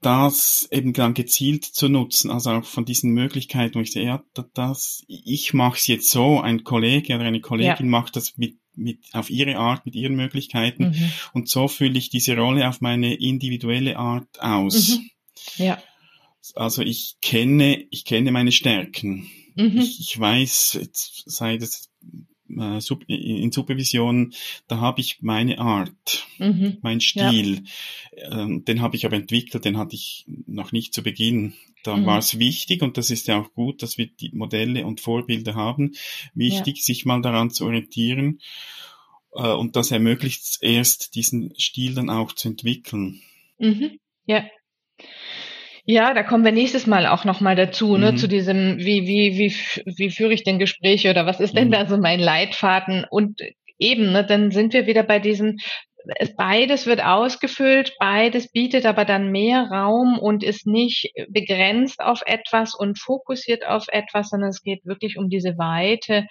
das 0.03 0.67
eben 0.71 0.93
dann 0.93 1.13
gezielt 1.13 1.65
zu 1.65 1.89
nutzen, 1.89 2.29
also 2.29 2.51
auch 2.51 2.65
von 2.65 2.85
diesen 2.85 3.11
Möglichkeiten, 3.11 3.75
wo 3.75 3.79
ich 3.79 3.91
sehe, 3.91 4.05
ja, 4.05 4.23
das, 4.53 5.03
ich 5.07 5.53
mache 5.53 5.77
es 5.77 5.87
jetzt 5.87 6.09
so, 6.09 6.39
ein 6.39 6.63
Kollege 6.63 7.15
oder 7.15 7.25
eine 7.25 7.41
Kollegin 7.41 7.85
ja. 7.85 7.91
macht 7.91 8.15
das 8.15 8.37
mit, 8.37 8.57
mit 8.75 8.99
auf 9.13 9.29
ihre 9.29 9.57
Art, 9.57 9.85
mit 9.85 9.95
ihren 9.95 10.15
Möglichkeiten 10.15 10.89
mhm. 10.89 11.11
und 11.33 11.49
so 11.49 11.67
fülle 11.67 11.97
ich 11.97 12.09
diese 12.09 12.37
Rolle 12.37 12.69
auf 12.69 12.81
meine 12.81 13.15
individuelle 13.15 13.97
Art 13.97 14.39
aus. 14.39 14.99
Mhm. 14.99 15.09
Ja. 15.57 15.81
Also 16.55 16.81
ich 16.81 17.15
kenne, 17.21 17.85
ich 17.89 18.05
kenne 18.05 18.31
meine 18.31 18.51
Stärken. 18.51 19.29
Mhm. 19.55 19.77
Ich, 19.77 19.99
ich 19.99 20.19
weiß, 20.19 20.77
jetzt 20.79 21.23
sei 21.25 21.57
das 21.57 21.89
äh, 22.59 22.79
in 23.13 23.51
Supervision, 23.51 24.33
da 24.67 24.77
habe 24.77 25.01
ich 25.01 25.21
meine 25.21 25.59
Art, 25.59 26.27
mhm. 26.37 26.77
mein 26.81 27.01
Stil. 27.01 27.63
Ja. 28.15 28.43
Ähm, 28.43 28.65
den 28.65 28.81
habe 28.81 28.95
ich 28.95 29.05
aber 29.05 29.15
entwickelt, 29.15 29.65
den 29.65 29.77
hatte 29.77 29.95
ich 29.95 30.25
noch 30.47 30.71
nicht 30.71 30.93
zu 30.93 31.03
Beginn. 31.03 31.53
Da 31.83 31.97
mhm. 31.97 32.05
war 32.05 32.19
es 32.19 32.39
wichtig, 32.39 32.81
und 32.81 32.97
das 32.97 33.11
ist 33.11 33.27
ja 33.27 33.39
auch 33.39 33.53
gut, 33.53 33.83
dass 33.83 33.97
wir 33.97 34.07
die 34.07 34.31
Modelle 34.33 34.85
und 34.85 35.01
Vorbilder 35.01 35.55
haben, 35.55 35.93
wichtig, 36.33 36.77
ja. 36.77 36.83
sich 36.83 37.05
mal 37.05 37.21
daran 37.21 37.51
zu 37.51 37.65
orientieren. 37.65 38.39
Äh, 39.33 39.51
und 39.51 39.75
das 39.75 39.91
ermöglicht 39.91 40.59
erst, 40.61 41.15
diesen 41.15 41.53
Stil 41.59 41.95
dann 41.95 42.09
auch 42.09 42.33
zu 42.33 42.49
entwickeln. 42.49 43.21
Mhm. 43.57 43.99
Ja, 44.25 44.45
ja, 45.85 46.13
da 46.13 46.23
kommen 46.23 46.45
wir 46.45 46.51
nächstes 46.51 46.87
Mal 46.87 47.07
auch 47.07 47.25
nochmal 47.25 47.55
dazu, 47.55 47.97
ne, 47.97 48.13
mhm. 48.13 48.17
zu 48.17 48.27
diesem, 48.27 48.77
wie, 48.77 49.05
wie, 49.05 49.37
wie, 49.37 49.53
wie 49.97 50.09
führe 50.09 50.33
ich 50.33 50.43
denn 50.43 50.59
Gespräche 50.59 51.09
oder 51.09 51.25
was 51.25 51.39
ist 51.39 51.57
denn 51.57 51.67
mhm. 51.67 51.71
da 51.71 51.85
so 51.87 51.97
mein 51.97 52.19
Leitfaden? 52.19 53.05
Und 53.09 53.41
eben, 53.77 54.11
ne, 54.13 54.25
dann 54.25 54.51
sind 54.51 54.73
wir 54.73 54.87
wieder 54.87 55.03
bei 55.03 55.19
diesem, 55.19 55.57
beides 56.37 56.85
wird 56.85 57.03
ausgefüllt, 57.03 57.93
beides 57.99 58.49
bietet 58.51 58.85
aber 58.85 59.03
dann 59.03 59.31
mehr 59.31 59.67
Raum 59.71 60.19
und 60.19 60.43
ist 60.43 60.67
nicht 60.67 61.11
begrenzt 61.29 61.99
auf 61.99 62.21
etwas 62.25 62.75
und 62.75 62.99
fokussiert 62.99 63.65
auf 63.65 63.85
etwas, 63.89 64.29
sondern 64.29 64.49
es 64.49 64.61
geht 64.61 64.85
wirklich 64.85 65.17
um 65.17 65.29
diese 65.29 65.57
Weite, 65.57 66.27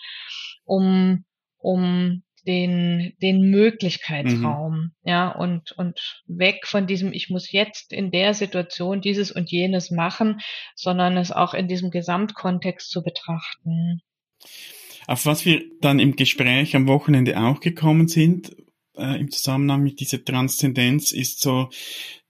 um, 0.65 1.25
um 1.59 2.23
den, 2.47 3.13
den 3.23 3.51
Möglichkeitsraum, 3.51 4.75
mhm. 4.75 4.93
ja, 5.05 5.31
und, 5.31 5.73
und 5.73 6.23
weg 6.27 6.67
von 6.67 6.87
diesem, 6.87 7.13
ich 7.13 7.31
muss 7.31 7.51
jetzt 7.53 7.93
in 7.93 8.11
der 8.11 8.35
Situation 8.35 9.01
dieses 9.01 9.31
und 9.31 9.51
jenes 9.51 9.91
machen, 9.91 10.41
sondern 10.75 11.17
es 11.17 11.33
auch 11.33 11.55
in 11.55 11.69
diesem 11.69 11.91
Gesamtkontext 11.91 12.91
zu 12.91 13.03
betrachten. 13.03 14.01
Auf 15.07 15.27
was 15.27 15.45
wir 15.45 15.63
dann 15.81 15.99
im 15.99 16.17
Gespräch 16.17 16.77
am 16.77 16.87
Wochenende 16.89 17.41
auch 17.41 17.61
gekommen 17.61 18.09
sind, 18.09 18.55
äh, 18.97 19.21
im 19.21 19.31
Zusammenhang 19.31 19.83
mit 19.83 20.01
dieser 20.01 20.25
Transzendenz, 20.25 21.13
ist 21.13 21.41
so 21.41 21.71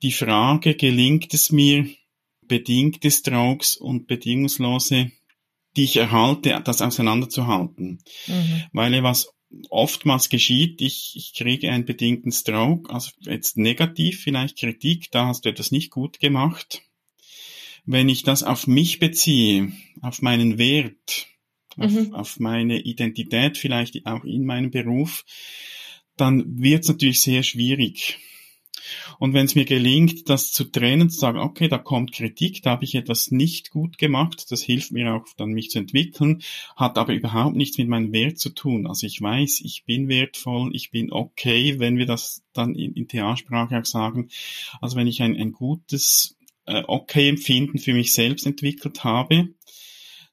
die 0.03 0.13
Frage, 0.13 0.75
gelingt 0.75 1.33
es 1.35 1.51
mir, 1.51 1.87
bedingte 2.47 3.11
Strokes 3.11 3.77
und 3.77 4.07
bedingungslose 4.07 5.11
die 5.77 5.85
ich 5.85 5.97
erhalte, 5.97 6.61
das 6.65 6.83
auseinanderzuhalten. 6.83 8.03
Mhm. 8.27 8.63
Weil 8.73 9.03
was 9.03 9.33
oftmals 9.71 10.29
geschieht, 10.29 10.81
ich, 10.81 11.15
ich 11.17 11.35
kriege 11.35 11.71
einen 11.71 11.85
bedingten 11.85 12.33
Stroke, 12.33 12.93
also 12.93 13.11
jetzt 13.21 13.57
negativ, 13.57 14.21
vielleicht 14.21 14.59
Kritik, 14.59 15.11
da 15.11 15.27
hast 15.27 15.45
du 15.45 15.49
etwas 15.49 15.71
nicht 15.71 15.91
gut 15.91 16.21
gemacht. 16.21 16.83
Wenn 17.85 18.09
ich 18.09 18.23
das 18.23 18.43
auf 18.43 18.67
mich 18.67 18.99
beziehe, 18.99 19.73
auf 20.01 20.23
meinen 20.23 20.59
Wert, 20.59 21.27
auf, 21.77 21.91
mhm. 21.91 22.15
auf 22.15 22.39
meine 22.39 22.81
Identität, 22.81 23.59
vielleicht 23.59 24.07
auch 24.07 24.25
in 24.25 24.45
meinem 24.45 24.71
Beruf, 24.71 25.25
dann 26.17 26.45
wird 26.61 26.83
es 26.83 26.89
natürlich 26.89 27.21
sehr 27.21 27.43
schwierig. 27.43 28.19
Und 29.19 29.35
wenn 29.35 29.47
es 29.47 29.55
mir 29.55 29.65
gelingt, 29.65 30.29
das 30.29 30.53
zu 30.53 30.65
trennen, 30.65 31.11
zu 31.11 31.19
sagen, 31.19 31.39
okay, 31.39 31.69
da 31.69 31.79
kommt 31.79 32.13
Kritik, 32.13 32.63
da 32.63 32.71
habe 32.71 32.85
ich 32.85 32.95
etwas 32.95 33.31
nicht 33.31 33.71
gut 33.71 33.99
gemacht, 33.99 34.51
das 34.51 34.63
hilft 34.63 34.93
mir 34.93 35.15
auch 35.15 35.27
dann, 35.37 35.51
mich 35.51 35.71
zu 35.71 35.79
entwickeln, 35.79 36.43
hat 36.77 36.99
aber 36.99 37.15
überhaupt 37.15 37.57
nichts 37.57 37.79
mit 37.79 37.89
meinem 37.89 38.13
Wert 38.13 38.39
zu 38.39 38.51
tun. 38.51 38.87
Also 38.87 39.07
ich 39.07 39.21
weiß, 39.21 39.61
ich 39.65 39.85
bin 39.85 40.09
wertvoll, 40.09 40.75
ich 40.75 40.91
bin 40.91 41.13
okay, 41.13 41.79
wenn 41.79 41.99
wir 41.99 42.07
das 42.07 42.43
dann 42.53 42.75
in, 42.75 42.95
in 42.95 43.09
TA-Sprache 43.09 43.79
auch 43.79 43.85
sagen. 43.85 44.29
Also 44.81 44.97
wenn 44.97 45.07
ich 45.07 45.23
ein, 45.23 45.37
ein 45.37 45.53
gutes 45.53 46.37
äh, 46.67 46.83
Okay-Empfinden 46.87 47.79
für 47.79 47.95
mich 47.95 48.13
selbst 48.13 48.47
entwickelt 48.47 49.05
habe, 49.05 49.49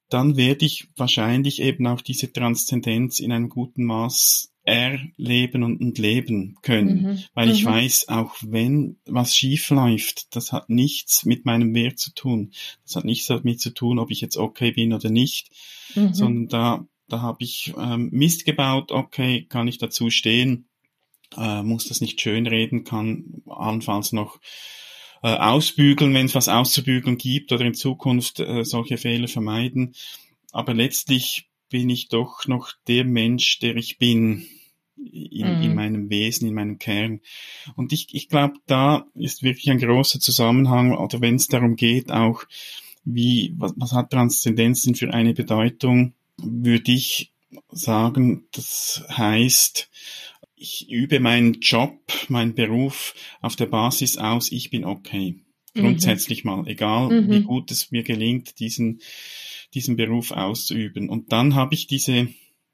dann 0.09 0.37
werde 0.37 0.65
ich 0.65 0.87
wahrscheinlich 0.95 1.61
eben 1.61 1.85
auch 1.87 2.01
diese 2.01 2.33
Transzendenz 2.33 3.19
in 3.19 3.31
einem 3.31 3.49
guten 3.49 3.83
Maß 3.83 4.51
erleben 4.69 5.63
und, 5.63 5.81
und 5.81 5.97
leben 5.97 6.57
können. 6.61 7.01
Mhm. 7.01 7.23
Weil 7.33 7.49
ich 7.49 7.65
mhm. 7.65 7.69
weiß, 7.69 8.09
auch 8.09 8.35
wenn 8.41 8.97
was 9.05 9.35
schief 9.35 9.69
läuft, 9.69 10.35
das 10.35 10.51
hat 10.51 10.69
nichts 10.69 11.25
mit 11.25 11.45
meinem 11.45 11.73
Wert 11.73 11.99
zu 11.99 12.13
tun. 12.13 12.51
Das 12.83 12.95
hat 12.95 13.05
nichts 13.05 13.27
damit 13.27 13.59
zu 13.59 13.73
tun, 13.73 13.99
ob 13.99 14.11
ich 14.11 14.21
jetzt 14.21 14.37
okay 14.37 14.71
bin 14.71 14.93
oder 14.93 15.09
nicht, 15.09 15.49
mhm. 15.95 16.13
sondern 16.13 16.47
da, 16.47 16.87
da 17.07 17.21
habe 17.21 17.43
ich 17.43 17.73
ähm, 17.77 18.09
Mist 18.11 18.45
gebaut, 18.45 18.91
okay, 18.91 19.45
kann 19.49 19.67
ich 19.67 19.79
dazu 19.79 20.09
stehen, 20.09 20.69
äh, 21.35 21.63
muss 21.63 21.87
das 21.87 22.01
nicht 22.01 22.21
schönreden, 22.21 22.83
kann 22.83 23.41
allenfalls 23.47 24.11
noch 24.11 24.39
äh, 25.23 25.35
ausbügeln, 25.35 26.13
wenn 26.13 26.27
es 26.27 26.35
was 26.35 26.47
auszubügeln 26.47 27.17
gibt 27.17 27.51
oder 27.51 27.65
in 27.65 27.73
Zukunft 27.73 28.39
äh, 28.39 28.63
solche 28.63 28.97
Fehler 28.97 29.27
vermeiden. 29.27 29.95
Aber 30.51 30.73
letztlich 30.73 31.49
bin 31.69 31.89
ich 31.89 32.07
doch 32.07 32.47
noch 32.47 32.71
der 32.87 33.05
Mensch, 33.05 33.59
der 33.59 33.75
ich 33.75 33.97
bin 33.97 34.47
in, 35.11 35.57
mhm. 35.57 35.63
in 35.63 35.75
meinem 35.75 36.09
Wesen, 36.09 36.47
in 36.47 36.53
meinem 36.53 36.79
Kern. 36.79 37.21
Und 37.75 37.93
ich, 37.93 38.07
ich 38.11 38.29
glaube, 38.29 38.55
da 38.65 39.05
ist 39.15 39.43
wirklich 39.43 39.69
ein 39.69 39.79
großer 39.79 40.19
Zusammenhang, 40.19 40.95
oder 40.95 41.21
wenn 41.21 41.35
es 41.35 41.47
darum 41.47 41.75
geht, 41.75 42.11
auch 42.11 42.43
wie, 43.05 43.53
was, 43.57 43.73
was 43.75 43.93
hat 43.93 44.11
Transzendenz 44.11 44.83
denn 44.83 44.95
für 44.95 45.13
eine 45.13 45.33
Bedeutung, 45.33 46.13
würde 46.37 46.91
ich 46.91 47.31
sagen, 47.71 48.45
das 48.51 49.03
heißt, 49.09 49.89
ich 50.55 50.89
übe 50.89 51.19
meinen 51.19 51.59
Job, 51.61 51.99
meinen 52.27 52.53
Beruf 52.53 53.15
auf 53.41 53.55
der 53.55 53.67
Basis 53.67 54.17
aus, 54.17 54.51
ich 54.51 54.69
bin 54.69 54.85
okay. 54.85 55.35
Mhm. 55.73 55.81
Grundsätzlich 55.81 56.43
mhm. 56.43 56.51
mal, 56.51 56.67
egal 56.67 57.09
mhm. 57.09 57.31
wie 57.31 57.41
gut 57.41 57.71
es 57.71 57.91
mir 57.91 58.03
gelingt, 58.03 58.59
diesen, 58.59 59.01
diesen 59.73 59.95
Beruf 59.95 60.31
auszuüben. 60.31 61.09
Und 61.09 61.31
dann 61.31 61.55
habe 61.55 61.75
ich 61.75 61.87
diese 61.87 62.27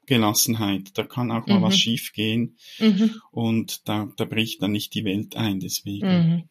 Gelassenheit. 0.06 0.96
Da 0.96 1.04
kann 1.04 1.30
auch 1.30 1.46
mal 1.46 1.58
mhm. 1.58 1.62
was 1.62 1.76
schief 1.76 2.12
gehen 2.12 2.56
mhm. 2.78 3.20
und 3.30 3.88
da, 3.88 4.08
da 4.16 4.24
bricht 4.24 4.62
dann 4.62 4.72
nicht 4.72 4.94
die 4.94 5.04
Welt 5.04 5.36
ein, 5.36 5.60
deswegen. 5.60 6.06
Mhm. 6.06 6.48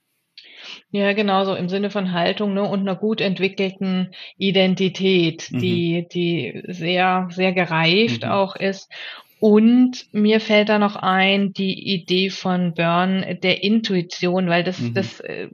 Ja, 0.92 1.14
genau 1.14 1.46
so 1.46 1.54
im 1.54 1.70
Sinne 1.70 1.90
von 1.92 2.12
Haltung 2.12 2.54
ne, 2.54 2.64
und 2.64 2.80
einer 2.80 2.96
gut 2.96 3.22
entwickelten 3.22 4.12
Identität, 4.38 5.50
die, 5.52 6.02
mhm. 6.02 6.08
die 6.10 6.64
sehr, 6.68 7.28
sehr 7.32 7.54
gereift 7.54 8.24
mhm. 8.24 8.30
auch 8.30 8.56
ist 8.56 8.90
und 9.40 10.08
mir 10.14 10.40
fällt 10.40 10.70
da 10.70 10.80
noch 10.80 10.96
ein 10.96 11.52
die 11.52 11.94
Idee 11.94 12.30
von 12.30 12.74
Burn 12.74 13.38
der 13.44 13.64
Intuition, 13.64 14.48
weil 14.48 14.64
das, 14.64 14.80
mhm. 14.80 14.94
das 14.94 15.20
äh, 15.20 15.50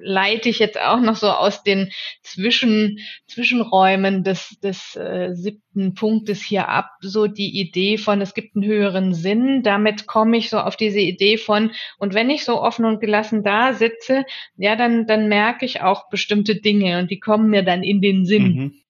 leite 0.00 0.48
ich 0.48 0.58
jetzt 0.58 0.80
auch 0.80 1.00
noch 1.00 1.16
so 1.16 1.28
aus 1.28 1.62
den 1.62 1.90
Zwischen, 2.22 2.98
Zwischenräumen 3.26 4.24
des, 4.24 4.58
des 4.60 4.96
äh, 4.96 5.34
siebten 5.34 5.94
Punktes 5.94 6.42
hier 6.42 6.68
ab, 6.68 6.88
so 7.00 7.26
die 7.26 7.60
Idee 7.60 7.98
von, 7.98 8.22
es 8.22 8.32
gibt 8.32 8.56
einen 8.56 8.64
höheren 8.64 9.12
Sinn. 9.12 9.62
Damit 9.62 10.06
komme 10.06 10.38
ich 10.38 10.48
so 10.48 10.58
auf 10.58 10.76
diese 10.76 11.00
Idee 11.00 11.36
von, 11.36 11.70
und 11.98 12.14
wenn 12.14 12.30
ich 12.30 12.44
so 12.44 12.62
offen 12.62 12.86
und 12.86 13.00
gelassen 13.00 13.44
da 13.44 13.74
sitze, 13.74 14.24
ja, 14.56 14.74
dann, 14.74 15.06
dann 15.06 15.28
merke 15.28 15.66
ich 15.66 15.82
auch 15.82 16.08
bestimmte 16.08 16.56
Dinge 16.56 16.98
und 16.98 17.10
die 17.10 17.20
kommen 17.20 17.50
mir 17.50 17.62
dann 17.62 17.82
in 17.82 18.00
den 18.00 18.24
Sinn. 18.24 18.54
Mhm 18.54 18.81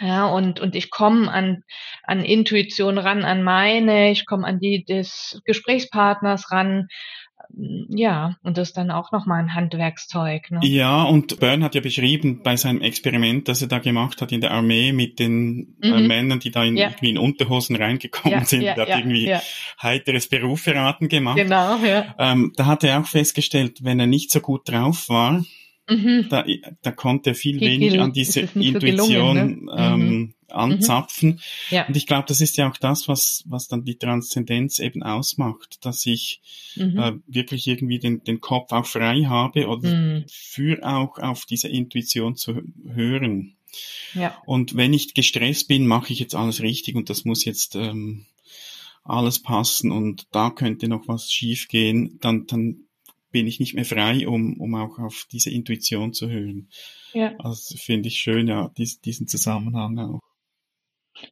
Ja, 0.00 0.26
und, 0.26 0.60
und 0.60 0.74
ich 0.76 0.90
komme 0.90 1.30
an, 1.30 1.64
an 2.02 2.24
Intuition 2.24 2.98
ran, 2.98 3.24
an 3.24 3.42
meine, 3.42 4.10
ich 4.10 4.26
komme 4.26 4.46
an 4.46 4.60
die 4.60 4.84
des 4.84 5.40
Gesprächspartners 5.44 6.50
ran. 6.52 6.88
Ja, 7.50 8.36
und 8.42 8.58
das 8.58 8.68
ist 8.68 8.76
dann 8.76 8.90
auch 8.90 9.10
nochmal 9.10 9.40
ein 9.40 9.54
Handwerkszeug. 9.54 10.50
Ne? 10.50 10.60
Ja, 10.64 11.04
und 11.04 11.40
Byrne 11.40 11.64
hat 11.64 11.74
ja 11.74 11.80
beschrieben 11.80 12.42
bei 12.42 12.56
seinem 12.56 12.82
Experiment, 12.82 13.48
das 13.48 13.62
er 13.62 13.68
da 13.68 13.78
gemacht 13.78 14.20
hat 14.20 14.32
in 14.32 14.42
der 14.42 14.50
Armee 14.50 14.92
mit 14.92 15.18
den 15.18 15.76
äh, 15.82 15.88
mhm. 15.88 15.94
äh, 15.94 16.08
Männern, 16.08 16.40
die 16.40 16.50
da 16.50 16.62
in, 16.62 16.76
ja. 16.76 16.88
irgendwie 16.88 17.08
in 17.08 17.16
Unterhosen 17.16 17.76
reingekommen 17.76 18.40
ja, 18.40 18.44
sind, 18.44 18.62
ja, 18.62 18.74
der 18.74 18.86
hat 18.86 18.98
irgendwie 18.98 19.34
heiteres 19.82 20.28
Berufverraten 20.28 21.08
gemacht. 21.08 21.36
Genau, 21.36 21.78
ja. 21.78 22.14
Ähm, 22.18 22.52
da 22.54 22.66
hat 22.66 22.84
er 22.84 23.00
auch 23.00 23.06
festgestellt, 23.06 23.82
wenn 23.82 23.98
er 23.98 24.06
nicht 24.06 24.30
so 24.30 24.40
gut 24.40 24.68
drauf 24.68 25.08
war, 25.08 25.42
Mhm. 25.88 26.26
Da, 26.28 26.44
da 26.82 26.90
konnte 26.92 27.30
er 27.30 27.34
viel 27.34 27.60
weniger 27.60 28.02
an 28.02 28.12
diese 28.12 28.40
Intuition 28.40 28.76
so 28.76 28.80
gelungen, 28.80 29.64
ne? 29.64 29.74
ähm, 29.76 30.00
mhm. 30.00 30.34
anzapfen. 30.48 31.28
Mhm. 31.30 31.38
Ja. 31.70 31.86
Und 31.86 31.96
ich 31.96 32.06
glaube, 32.06 32.26
das 32.28 32.40
ist 32.40 32.56
ja 32.56 32.70
auch 32.70 32.76
das, 32.76 33.08
was, 33.08 33.44
was 33.46 33.68
dann 33.68 33.84
die 33.84 33.96
Transzendenz 33.96 34.78
eben 34.78 35.02
ausmacht, 35.02 35.84
dass 35.84 36.04
ich 36.06 36.40
mhm. 36.76 36.98
äh, 36.98 37.12
wirklich 37.26 37.66
irgendwie 37.66 37.98
den, 37.98 38.22
den 38.22 38.40
Kopf 38.40 38.72
auch 38.72 38.86
frei 38.86 39.24
habe 39.24 39.66
oder 39.66 39.88
mhm. 39.88 40.24
für 40.28 40.86
auch 40.86 41.18
auf 41.18 41.46
diese 41.46 41.68
Intuition 41.68 42.36
zu 42.36 42.60
hören. 42.86 43.54
Ja. 44.14 44.36
Und 44.46 44.76
wenn 44.76 44.92
ich 44.92 45.14
gestresst 45.14 45.68
bin, 45.68 45.86
mache 45.86 46.12
ich 46.12 46.18
jetzt 46.18 46.34
alles 46.34 46.62
richtig 46.62 46.96
und 46.96 47.10
das 47.10 47.24
muss 47.24 47.44
jetzt 47.44 47.76
ähm, 47.76 48.26
alles 49.04 49.38
passen 49.40 49.90
und 49.90 50.26
da 50.32 50.50
könnte 50.50 50.88
noch 50.88 51.08
was 51.08 51.32
schiefgehen, 51.32 52.18
dann, 52.20 52.46
dann 52.46 52.87
bin 53.30 53.46
ich 53.46 53.60
nicht 53.60 53.74
mehr 53.74 53.84
frei, 53.84 54.26
um, 54.26 54.58
um 54.60 54.74
auch 54.74 54.98
auf 54.98 55.26
diese 55.30 55.50
Intuition 55.50 56.12
zu 56.12 56.28
hören. 56.28 56.68
Ja. 57.12 57.34
Also 57.38 57.76
finde 57.76 58.08
ich 58.08 58.18
schön, 58.18 58.48
ja, 58.48 58.70
dies, 58.76 59.00
diesen 59.00 59.26
Zusammenhang 59.26 59.98
auch. 59.98 60.20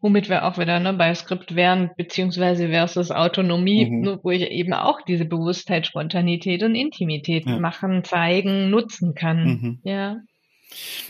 Womit 0.01 0.29
wir 0.29 0.45
auch 0.45 0.59
wieder 0.59 0.81
ne, 0.81 0.93
bei 0.93 1.15
Skript 1.15 1.55
wären, 1.55 1.91
beziehungsweise 1.97 2.69
versus 2.69 3.11
Autonomie, 3.11 3.87
mhm. 3.87 4.01
ne, 4.01 4.21
wo 4.23 4.31
ich 4.31 4.43
eben 4.43 4.73
auch 4.73 5.01
diese 5.03 5.25
Bewusstheit, 5.25 5.87
Spontanität 5.87 6.63
und 6.63 6.75
Intimität 6.75 7.47
ja. 7.47 7.59
machen, 7.59 8.03
zeigen, 8.05 8.71
nutzen 8.71 9.15
kann. 9.15 9.45
Mhm. 9.45 9.81
Ja. 9.85 10.17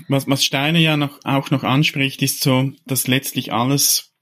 Was, 0.09 0.29
was 0.29 0.45
Steiner 0.45 0.79
ja 0.79 0.97
noch, 0.99 1.19
auch 1.25 1.51
noch 1.51 1.65
anspricht, 1.65 2.21
ist 2.21 2.43
so, 2.43 2.73
dass 2.85 3.09
letztlich 3.09 3.53
alles 3.53 4.13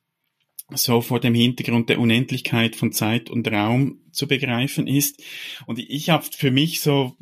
so 0.71 1.01
vor 1.01 1.21
dem 1.21 1.35
Hintergrund 1.35 1.89
der 1.89 2.01
Unendlichkeit 2.01 2.77
von 2.77 2.93
Zeit 2.93 3.31
und 3.31 3.47
Raum 3.49 4.01
zu 4.13 4.27
begreifen 4.27 4.87
ist. 4.87 5.23
Und 5.67 5.79
ich 5.79 6.11
habe 6.11 6.25
für 6.25 6.51
mich 6.51 6.81
so 6.81 7.17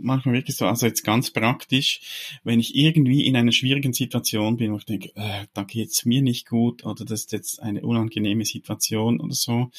manchmal 0.00 0.34
wirklich 0.36 0.56
so, 0.56 0.66
also 0.66 0.86
jetzt 0.86 1.02
ganz 1.02 1.30
praktisch, 1.30 2.00
wenn 2.44 2.60
ich 2.60 2.74
irgendwie 2.74 3.26
in 3.26 3.36
einer 3.36 3.52
schwierigen 3.52 3.92
Situation 3.92 4.56
bin, 4.56 4.72
wo 4.72 4.78
ich 4.78 4.84
denke, 4.84 5.10
äh, 5.16 5.46
da 5.54 5.64
geht's 5.64 6.04
mir 6.04 6.22
nicht 6.22 6.46
gut 6.48 6.84
oder 6.84 7.04
das 7.04 7.20
ist 7.20 7.32
jetzt 7.32 7.62
eine 7.62 7.82
unangenehme 7.82 8.44
Situation 8.44 9.20
oder 9.20 9.34
so, 9.34 9.70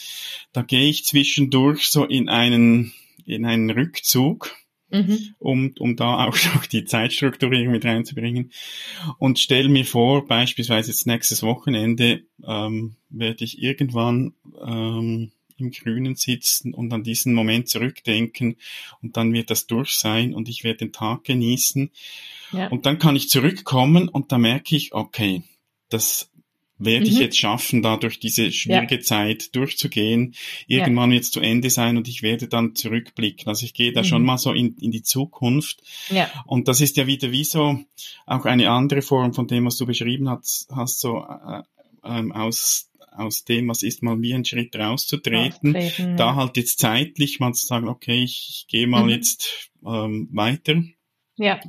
da 0.51 0.61
gehe 0.61 0.89
ich 0.89 1.05
zwischendurch 1.05 1.87
so 1.87 2.05
in 2.05 2.29
einen 2.29 2.93
in 3.25 3.45
einen 3.45 3.69
Rückzug 3.69 4.55
mhm. 4.89 5.35
um, 5.39 5.73
um 5.79 5.95
da 5.95 6.25
auch 6.27 6.37
noch 6.53 6.65
die 6.65 6.85
Zeitstrukturierung 6.85 7.71
mit 7.71 7.85
reinzubringen. 7.85 8.51
Und 9.17 9.39
stell 9.39 9.69
mir 9.69 9.85
vor, 9.85 10.27
beispielsweise 10.27 10.91
jetzt 10.91 11.07
nächstes 11.07 11.43
Wochenende 11.43 12.23
ähm, 12.45 12.95
werde 13.09 13.43
ich 13.43 13.61
irgendwann 13.61 14.33
ähm, 14.63 15.31
im 15.57 15.71
Grünen 15.71 16.15
sitzen 16.15 16.73
und 16.73 16.93
an 16.93 17.03
diesen 17.03 17.33
Moment 17.33 17.67
zurückdenken 17.67 18.55
und 19.01 19.17
dann 19.17 19.33
wird 19.33 19.49
das 19.49 19.67
durch 19.67 19.95
sein 19.95 20.33
und 20.33 20.47
ich 20.47 20.63
werde 20.63 20.79
den 20.79 20.93
Tag 20.93 21.25
genießen. 21.25 21.91
Ja. 22.51 22.67
Und 22.69 22.85
dann 22.85 22.97
kann 22.97 23.15
ich 23.15 23.29
zurückkommen 23.29 24.09
und 24.09 24.31
da 24.31 24.37
merke 24.37 24.75
ich, 24.75 24.93
okay, 24.93 25.43
das 25.89 26.31
werde 26.79 27.05
mhm. 27.05 27.11
ich 27.11 27.19
jetzt 27.19 27.37
schaffen, 27.37 27.81
da 27.81 27.97
durch 27.97 28.19
diese 28.19 28.51
schwierige 28.51 28.95
ja. 28.95 29.01
Zeit 29.01 29.55
durchzugehen. 29.55 30.33
Irgendwann 30.67 31.11
ja. 31.11 31.15
wird 31.15 31.25
es 31.25 31.31
zu 31.31 31.41
Ende 31.41 31.69
sein 31.69 31.97
und 31.97 32.07
ich 32.07 32.23
werde 32.23 32.47
dann 32.47 32.75
zurückblicken. 32.75 33.47
Also 33.47 33.65
ich 33.65 33.73
gehe 33.73 33.91
da 33.91 34.01
mhm. 34.01 34.05
schon 34.05 34.23
mal 34.23 34.37
so 34.37 34.53
in, 34.53 34.75
in 34.79 34.91
die 34.91 35.03
Zukunft. 35.03 35.83
Ja. 36.09 36.29
Und 36.45 36.67
das 36.67 36.81
ist 36.81 36.97
ja 36.97 37.05
wieder 37.05 37.31
wie 37.31 37.43
so 37.43 37.79
auch 38.25 38.45
eine 38.45 38.71
andere 38.71 39.01
Form 39.01 39.33
von 39.33 39.47
dem, 39.47 39.65
was 39.65 39.77
du 39.77 39.85
beschrieben 39.85 40.29
hast, 40.29 40.67
hast 40.71 40.99
so 40.99 41.25
äh, 41.25 41.61
ähm, 42.03 42.31
aus 42.31 42.87
aus 43.11 43.43
dem, 43.43 43.67
was 43.67 43.83
ist, 43.83 44.01
mal 44.01 44.21
wie 44.21 44.33
einen 44.33 44.45
Schritt 44.45 44.73
rauszutreten, 44.77 45.75
Austreten, 45.75 46.15
da 46.15 46.35
halt 46.35 46.55
jetzt 46.55 46.79
zeitlich 46.79 47.41
mal 47.41 47.53
zu 47.53 47.65
sagen, 47.65 47.89
okay, 47.89 48.23
ich, 48.23 48.47
ich 48.49 48.67
gehe 48.69 48.87
mal 48.87 49.03
mhm. 49.03 49.09
jetzt 49.09 49.71
ähm, 49.85 50.29
weiter 50.31 50.81
ja. 51.39 51.59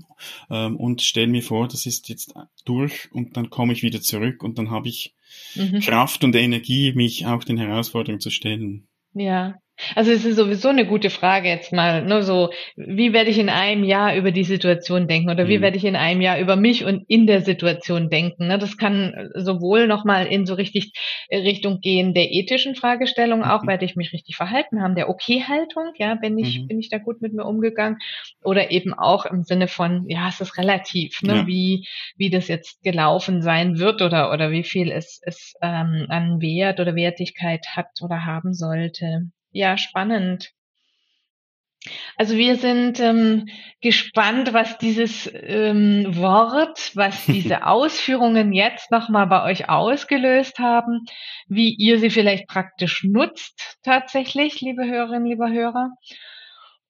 Ähm, 0.51 0.77
und 0.77 1.01
stell 1.03 1.27
mir 1.27 1.43
vor, 1.43 1.69
das 1.69 1.87
ist 1.87 2.09
jetzt 2.09 2.35
durch 2.65 3.11
und 3.13 3.37
dann 3.37 3.51
komme 3.51 3.73
ich 3.73 3.83
wieder 3.83 4.01
zurück 4.03 4.43
und 4.43 4.59
dann 4.59 4.71
habe 4.71 4.89
ich 4.89 5.15
mhm. 5.55 5.81
Kraft 5.81 6.25
und 6.25 6.35
Energie, 6.35 6.93
mich 6.93 7.27
auch 7.27 7.45
den 7.45 7.57
Herausforderungen 7.57 8.21
zu 8.21 8.31
stellen. 8.31 8.89
Ja, 9.15 9.55
also 9.95 10.11
es 10.11 10.25
ist 10.25 10.37
sowieso 10.37 10.69
eine 10.69 10.87
gute 10.87 11.11
Frage 11.11 11.49
jetzt 11.49 11.73
mal, 11.73 12.05
nur 12.05 12.23
so, 12.23 12.51
wie 12.77 13.13
werde 13.13 13.31
ich 13.31 13.39
in 13.39 13.49
einem 13.49 13.85
Jahr 13.85 14.15
über 14.17 14.31
die 14.31 14.45
Situation 14.45 15.09
denken 15.09 15.31
oder 15.31 15.49
wie 15.49 15.59
mhm. 15.59 15.63
werde 15.63 15.77
ich 15.77 15.85
in 15.85 15.97
einem 15.97 16.21
Jahr 16.21 16.39
über 16.39 16.57
mich 16.57 16.85
und 16.85 17.05
in 17.09 17.27
der 17.27 17.43
Situation 17.43 18.11
denken? 18.11 18.49
Ne? 18.49 18.59
Das 18.59 18.77
kann 18.77 19.31
sowohl 19.35 19.87
nochmal 19.87 20.27
in 20.27 20.47
so 20.47 20.55
richtig 20.55 20.93
äh, 21.29 21.39
Richtung 21.39 21.81
gehen 21.81 22.15
der 22.15 22.31
ethischen 22.33 22.75
Fragestellung, 22.75 23.45
auch 23.45 23.63
mhm. 23.63 23.69
werde 23.69 23.85
ich 23.85 23.97
mich 23.97 24.13
richtig 24.13 24.37
verhalten 24.37 24.83
haben, 24.83 24.95
der 24.95 25.09
Okay-Haltung, 25.09 25.93
ja, 25.97 26.15
bin 26.15 26.39
ich, 26.39 26.61
mhm. 26.61 26.69
bin 26.69 26.79
ich 26.81 26.89
da 26.89 26.99
gut 26.99 27.23
mit 27.23 27.33
mir 27.33 27.45
umgegangen 27.45 27.99
oder 28.43 28.71
eben 28.71 28.95
auch 28.95 29.27
im 29.27 29.43
Sinne 29.43 29.69
von, 29.69 30.09
ja, 30.09 30.29
es 30.29 30.41
ist 30.41 30.59
relativ, 30.59 31.23
ne? 31.23 31.37
Ja. 31.37 31.47
wie, 31.47 31.87
wie 32.17 32.31
das 32.31 32.49
jetzt 32.49 32.83
gelaufen 32.83 33.43
sein 33.43 33.79
wird 33.79 34.03
oder, 34.03 34.33
oder 34.33 34.51
wie 34.51 34.65
viel 34.65 34.91
es, 34.91 35.21
es 35.25 35.55
ähm, 35.63 36.07
an 36.09 36.41
Wert 36.41 36.81
oder 36.81 36.95
Wertigkeit 36.95 37.67
hat 37.77 37.91
oder 38.03 38.25
haben 38.25 38.53
sollte. 38.53 39.31
Ja, 39.53 39.77
spannend. 39.77 40.53
Also 42.17 42.37
wir 42.37 42.57
sind 42.57 43.01
ähm, 43.01 43.49
gespannt, 43.81 44.53
was 44.53 44.77
dieses 44.77 45.31
ähm, 45.33 46.05
Wort, 46.17 46.93
was 46.95 47.25
diese 47.27 47.67
Ausführungen 47.67 48.53
jetzt 48.53 48.91
nochmal 48.91 49.27
bei 49.27 49.45
euch 49.45 49.69
ausgelöst 49.69 50.59
haben, 50.59 51.07
wie 51.49 51.75
ihr 51.75 51.99
sie 51.99 52.11
vielleicht 52.11 52.47
praktisch 52.49 53.03
nutzt 53.05 53.79
tatsächlich, 53.83 54.61
liebe 54.61 54.85
Hörerinnen, 54.85 55.27
lieber 55.27 55.51
Hörer, 55.51 55.91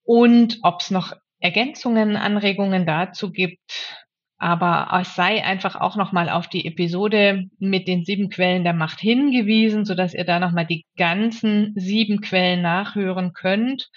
und 0.03 0.59
ob 0.63 0.81
es 0.81 0.91
noch 0.91 1.13
Ergänzungen, 1.39 2.17
Anregungen 2.17 2.85
dazu 2.85 3.31
gibt, 3.31 4.00
aber 4.41 4.89
es 4.99 5.13
sei 5.13 5.43
einfach 5.43 5.75
auch 5.75 5.95
nochmal 5.95 6.27
auf 6.27 6.47
die 6.47 6.65
Episode 6.65 7.47
mit 7.59 7.87
den 7.87 8.05
sieben 8.05 8.31
Quellen 8.31 8.63
der 8.63 8.73
Macht 8.73 8.99
hingewiesen, 8.99 9.85
sodass 9.85 10.15
ihr 10.15 10.23
da 10.23 10.39
nochmal 10.39 10.65
die 10.65 10.87
ganzen 10.97 11.73
sieben 11.75 12.21
Quellen 12.21 12.63
nachhören 12.63 13.33
könnt. 13.33 13.91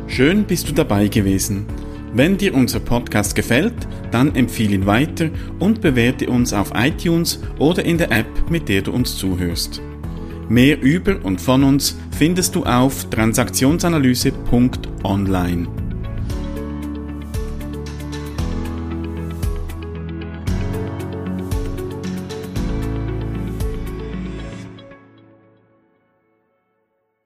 Schön 0.09 0.45
bist 0.45 0.69
du 0.69 0.73
dabei 0.73 1.09
gewesen. 1.09 1.67
Wenn 2.15 2.37
dir 2.37 2.53
unser 2.55 2.81
Podcast 2.81 3.35
gefällt, 3.35 3.73
dann 4.11 4.35
empfehle 4.35 4.75
ihn 4.75 4.85
weiter 4.85 5.31
und 5.59 5.81
bewerte 5.81 6.29
uns 6.29 6.53
auf 6.53 6.73
iTunes 6.75 7.41
oder 7.59 7.87
in 7.87 7.97
der 7.97 8.13
App, 8.13 8.51
mit 8.51 8.69
der 8.69 8.83
du 8.83 8.93
uns 8.93 9.17
zuhörst. 9.17 9.81
Mehr 10.49 10.83
über 10.83 11.25
und 11.25 11.41
von 11.41 11.63
uns 11.65 11.97
findest 12.11 12.55
du 12.55 12.65
auf 12.65 13.09
transaktionsanalyse.online. 13.09 15.82